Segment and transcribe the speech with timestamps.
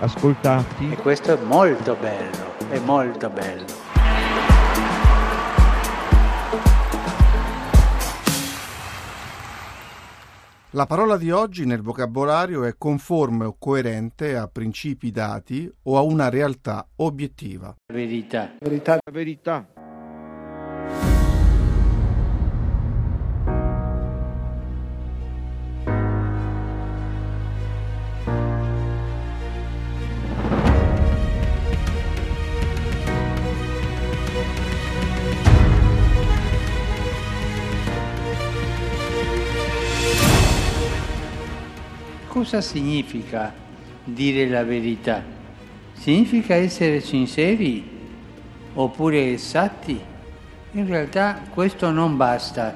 [0.00, 0.90] ascoltati.
[0.90, 3.88] E questo è molto bello, è molto bello.
[10.74, 16.02] La parola di oggi nel vocabolario è conforme o coerente a principi dati o a
[16.02, 17.74] una realtà obiettiva.
[17.92, 18.52] Verità.
[18.60, 18.92] Verità.
[18.92, 19.89] La verità.
[42.40, 43.52] Cosa significa
[44.02, 45.22] dire la verità?
[45.92, 47.86] Significa essere sinceri
[48.72, 50.00] oppure esatti?
[50.70, 52.74] In realtà questo non basta,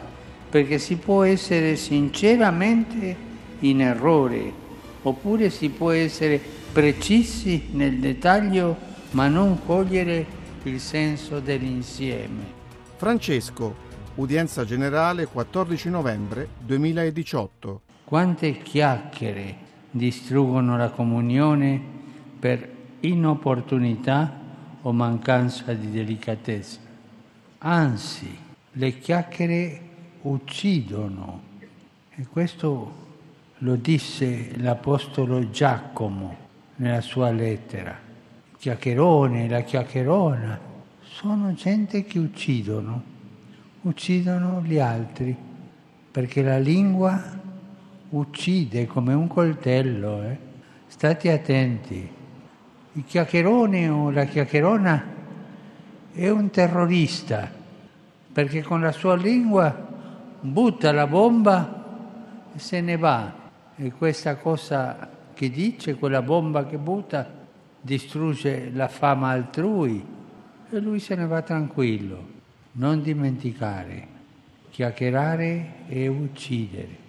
[0.50, 3.16] perché si può essere sinceramente
[3.60, 4.52] in errore,
[5.00, 6.38] oppure si può essere
[6.70, 8.76] precisi nel dettaglio,
[9.12, 10.26] ma non cogliere
[10.64, 12.44] il senso dell'insieme.
[12.96, 13.74] Francesco,
[14.16, 17.80] udienza generale 14 novembre 2018.
[18.14, 19.56] Quante chiacchiere
[19.90, 21.82] distruggono la comunione
[22.38, 24.38] per inopportunità
[24.82, 26.78] o mancanza di delicatezza.
[27.58, 28.38] Anzi,
[28.70, 29.80] le chiacchiere
[30.22, 31.40] uccidono.
[32.14, 32.92] E questo
[33.58, 36.36] lo disse l'Apostolo Giacomo
[36.76, 37.98] nella sua lettera.
[38.52, 40.60] Il chiacchierone, la chiacchierona,
[41.02, 43.02] sono gente che uccidono,
[43.80, 45.36] uccidono gli altri,
[46.12, 47.42] perché la lingua
[48.16, 50.22] uccide come un coltello.
[50.22, 50.38] Eh?
[50.86, 52.08] State attenti.
[52.92, 55.12] Il chiacchierone o la chiacchierona
[56.12, 57.50] è un terrorista
[58.32, 59.92] perché con la sua lingua
[60.40, 63.42] butta la bomba e se ne va.
[63.76, 67.28] E questa cosa che dice, quella bomba che butta,
[67.80, 70.04] distrugge la fama altrui
[70.70, 72.32] e lui se ne va tranquillo.
[72.72, 74.06] Non dimenticare,
[74.70, 77.03] chiacchierare e uccidere.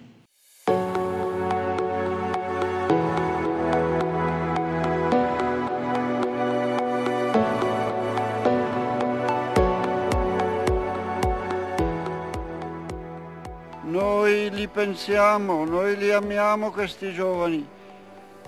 [14.76, 17.66] Pensiamo, noi li amiamo questi giovani,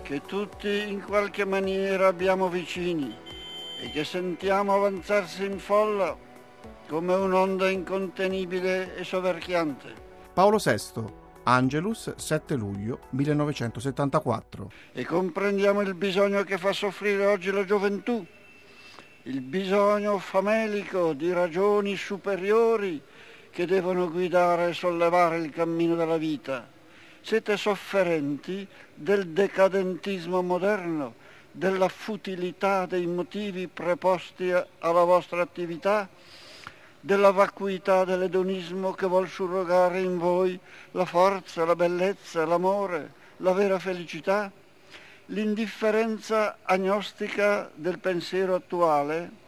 [0.03, 3.17] che tutti in qualche maniera abbiamo vicini
[3.83, 6.15] e che sentiamo avanzarsi in folla
[6.87, 9.95] come un'onda incontenibile e soverchiante.
[10.35, 11.03] Paolo VI,
[11.45, 14.71] Angelus, 7 luglio 1974.
[14.93, 18.23] E comprendiamo il bisogno che fa soffrire oggi la gioventù,
[19.23, 23.03] il bisogno famelico di ragioni superiori
[23.59, 26.65] che devono guidare e sollevare il cammino della vita.
[27.21, 28.65] Siete sofferenti
[28.95, 31.15] del decadentismo moderno,
[31.51, 36.09] della futilità dei motivi preposti alla vostra attività,
[37.01, 40.57] della vacuità dell'edonismo che vuol surrogare in voi
[40.93, 44.53] la forza, la bellezza, l'amore, la vera felicità,
[45.27, 49.48] l'indifferenza agnostica del pensiero attuale,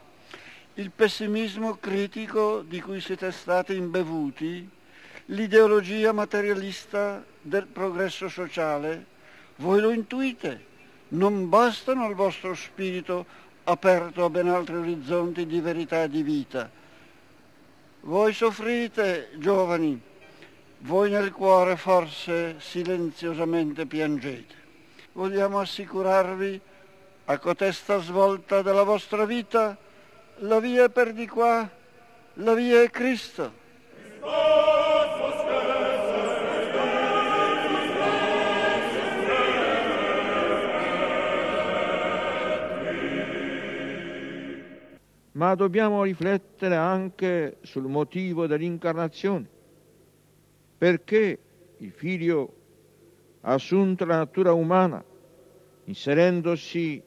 [0.75, 4.69] il pessimismo critico di cui siete stati imbevuti,
[5.27, 9.07] l'ideologia materialista del progresso sociale,
[9.57, 10.67] voi lo intuite,
[11.09, 13.27] non bastano al vostro spirito
[13.65, 16.71] aperto a ben altri orizzonti di verità e di vita.
[18.03, 20.01] Voi soffrite, giovani,
[20.79, 24.55] voi nel cuore forse silenziosamente piangete.
[25.13, 26.61] Vogliamo assicurarvi
[27.27, 29.77] a cotesta svolta della vostra vita
[30.41, 31.69] la via per di qua,
[32.35, 33.59] la via è Cristo.
[45.33, 49.49] Ma dobbiamo riflettere anche sul motivo dell'incarnazione.
[50.77, 51.39] Perché
[51.79, 52.55] il figlio
[53.43, 55.03] ha assunto la natura umana,
[55.85, 57.03] inserendosi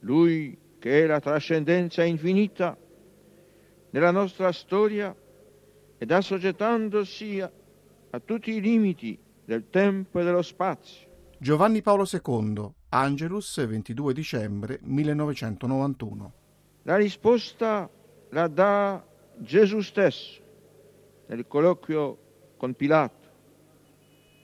[0.00, 2.78] lui che è la trascendenza infinita
[3.90, 5.12] nella nostra storia
[5.98, 7.50] ed assoggettandosi a,
[8.10, 11.08] a tutti i limiti del tempo e dello spazio.
[11.40, 16.32] Giovanni Paolo II, Angelus, 22 dicembre 1991.
[16.82, 17.90] La risposta
[18.28, 19.04] la dà
[19.38, 20.40] Gesù stesso
[21.26, 22.18] nel colloquio
[22.56, 23.28] con Pilato.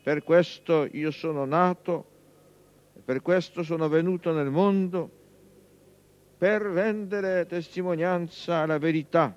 [0.02, 2.06] Per questo io sono nato
[2.94, 5.20] e per questo sono venuto nel mondo,
[6.42, 9.32] per rendere testimonianza alla verità.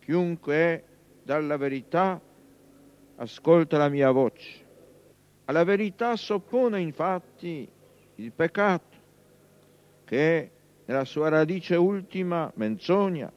[0.00, 0.82] Chiunque è
[1.22, 2.20] dalla verità
[3.16, 4.66] ascolta la mia voce.
[5.46, 7.66] Alla verità soppone infatti
[8.16, 8.96] il peccato,
[10.04, 10.50] che è
[10.84, 13.32] nella sua radice ultima menzogna.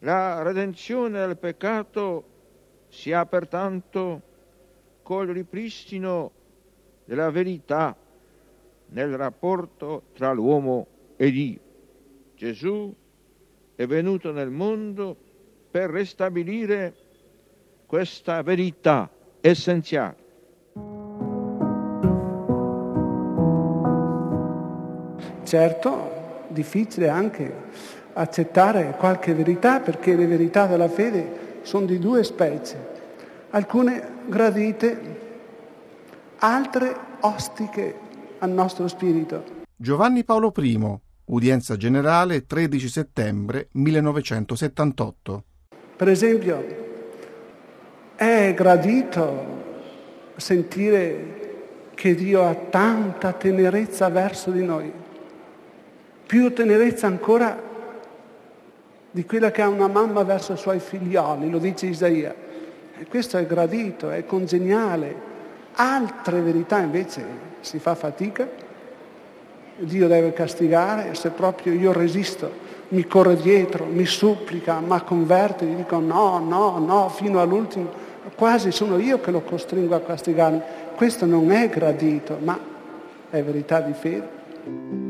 [0.00, 2.24] La redenzione del peccato
[2.88, 4.20] si ha pertanto
[5.02, 6.30] col ripristino
[7.06, 7.96] della verità
[8.88, 11.60] nel rapporto tra l'uomo e Dio.
[12.36, 12.92] Gesù
[13.74, 15.16] è venuto nel mondo
[15.70, 16.94] per ristabilire
[17.86, 20.22] questa verità essenziale.
[25.44, 26.10] Certo,
[26.48, 27.52] difficile anche
[28.14, 32.76] accettare qualche verità perché le verità della fede sono di due specie,
[33.50, 35.20] alcune gradite,
[36.38, 37.98] altre ostiche
[38.38, 39.63] al nostro spirito.
[39.76, 45.44] Giovanni Paolo I, udienza generale 13 settembre 1978.
[45.96, 46.64] Per esempio,
[48.14, 49.62] è gradito
[50.36, 54.92] sentire che Dio ha tanta tenerezza verso di noi,
[56.24, 57.60] più tenerezza ancora
[59.10, 62.32] di quella che ha una mamma verso i suoi figlioli, lo dice Isaia.
[62.96, 65.32] E questo è gradito, è congeniale.
[65.72, 67.24] Altre verità invece
[67.58, 68.62] si fa fatica,
[69.76, 72.50] Dio deve castigare, se proprio io resisto,
[72.88, 77.90] mi corre dietro, mi supplica, ma converte, gli dico no, no, no, fino all'ultimo,
[78.36, 80.60] quasi sono io che lo costringo a castigarmi.
[80.94, 82.58] Questo non è gradito, ma
[83.30, 85.03] è verità di fede.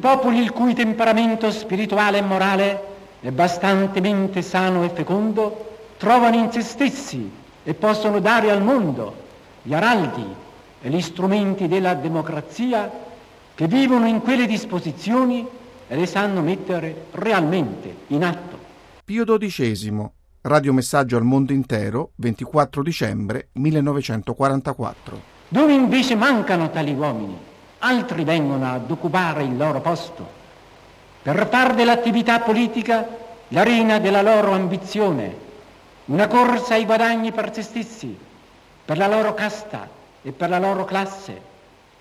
[0.00, 2.82] Popoli il cui temperamento spirituale e morale
[3.20, 5.68] è bastantemente sano e fecondo
[5.98, 7.30] trovano in se stessi
[7.62, 9.14] e possono dare al mondo
[9.62, 10.24] gli araldi
[10.80, 12.90] e gli strumenti della democrazia
[13.54, 15.46] che vivono in quelle disposizioni
[15.86, 18.58] e le sanno mettere realmente in atto.
[19.04, 20.08] Pio XII,
[20.40, 25.20] radiomessaggio al mondo intero, 24 dicembre 1944.
[25.48, 27.36] Dove invece mancano tali uomini,
[27.80, 30.38] altri vengono ad occupare il loro posto,
[31.22, 33.06] per far dell'attività politica
[33.48, 35.48] l'arena della loro ambizione,
[36.06, 38.16] una corsa ai guadagni per se stessi,
[38.84, 39.88] per la loro casta
[40.22, 41.48] e per la loro classe,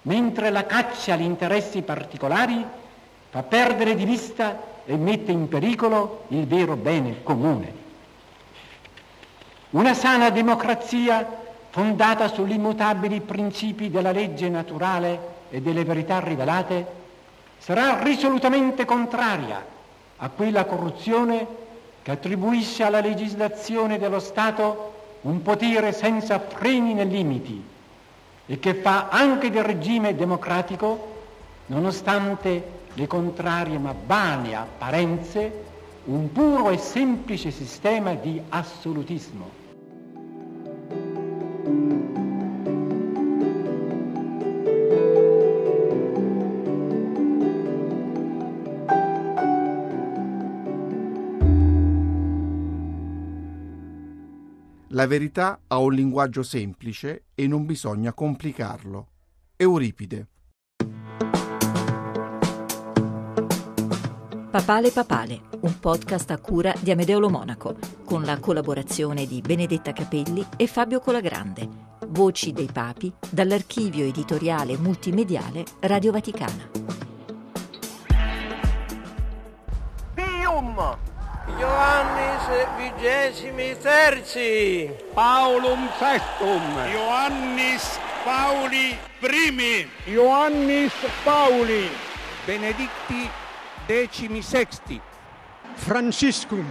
[0.03, 2.65] mentre la caccia agli interessi particolari
[3.29, 7.73] fa perdere di vista e mette in pericolo il vero bene comune.
[9.71, 11.27] Una sana democrazia
[11.69, 16.85] fondata sugli immutabili principi della legge naturale e delle verità rivelate,
[17.57, 19.63] sarà risolutamente contraria
[20.17, 21.45] a quella corruzione
[22.01, 27.61] che attribuisce alla legislazione dello Stato un potere senza freni né limiti
[28.45, 31.17] e che fa anche del regime democratico,
[31.67, 35.67] nonostante le contrarie ma vane apparenze,
[36.05, 39.58] un puro e semplice sistema di assolutismo.
[54.99, 59.07] La verità ha un linguaggio semplice e non bisogna complicarlo.
[59.55, 60.27] Euripide.
[64.51, 69.93] Papale Papale, un podcast a cura di Amedeo Lo Monaco, con la collaborazione di Benedetta
[69.93, 71.65] Capelli e Fabio Colagrande.
[72.09, 76.69] Voci dei Papi, dall'archivio editoriale multimediale Radio Vaticana.
[80.13, 81.08] Pium!
[81.57, 82.45] Ioannis
[82.77, 84.89] vigesimi terzi.
[85.15, 86.61] Paulum sextum.
[86.93, 89.87] Ioannis Pauli primi.
[90.07, 90.93] Ioannis
[91.25, 91.89] Pauli.
[92.45, 93.29] Benedicti
[93.87, 95.01] decimi sexti.
[95.75, 96.65] Franciscum.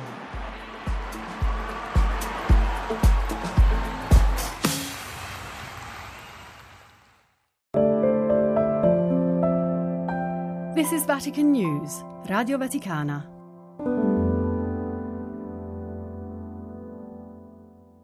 [10.74, 13.37] This is Vatican News, Radio Vaticana.